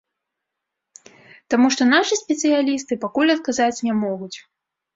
Таму 1.55 1.69
што 1.75 1.81
нашы 1.93 2.13
спецыялісты 2.23 2.93
пакуль 3.07 3.35
адказаць 3.37 3.71
не 3.87 3.93
могуць. 4.03 4.35